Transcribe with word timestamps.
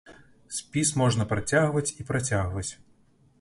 Спіс 0.59 0.91
можна 1.01 1.27
працягваць 1.33 1.85
і 1.99 2.07
працягваць. 2.09 2.67